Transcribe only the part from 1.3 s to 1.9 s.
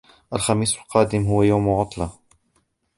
يوم